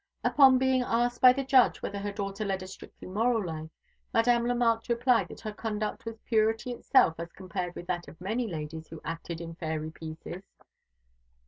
[0.23, 3.69] Upon being asked by the judge whether her daughter led a strictly moral life,
[4.15, 8.47] Madame Lemarque replied that her conduct was purity itself as compared with that of many
[8.47, 10.43] ladies who acted in fairy pieces.